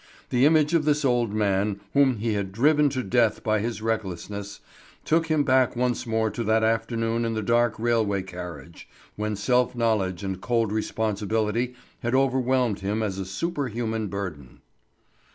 The 0.31 0.47
image 0.47 0.73
of 0.73 0.83
this 0.83 1.05
old 1.05 1.31
man, 1.31 1.79
whom 1.93 2.17
he 2.17 2.33
had 2.33 2.51
driven 2.51 2.89
to 2.89 3.03
death 3.03 3.43
by 3.43 3.59
his 3.59 3.83
recklessness, 3.83 4.59
took 5.05 5.27
him 5.27 5.43
back 5.43 5.75
once 5.75 6.07
more 6.07 6.31
to 6.31 6.43
that 6.43 6.63
afternoon 6.63 7.23
in 7.23 7.35
the 7.35 7.43
dark 7.43 7.77
railway 7.77 8.23
carriage 8.23 8.89
when 9.15 9.35
self 9.35 9.75
knowledge 9.75 10.23
and 10.23 10.41
cold 10.41 10.71
responsibility 10.71 11.75
had 11.99 12.15
overwhelmed 12.15 12.79
him 12.79 13.03
as 13.03 13.19
a 13.19 13.25
superhuman 13.25 14.07
burden. 14.07 14.61